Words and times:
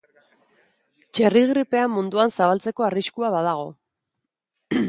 Txerri 1.17 1.43
gripea 1.51 1.85
munduan 1.97 2.35
zabaltzeko 2.39 2.89
arriskua 2.89 3.33
badago. 3.37 3.71